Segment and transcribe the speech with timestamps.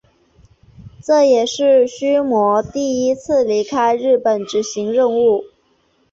[1.03, 5.43] 这也是须磨第一次离开日本执行任务。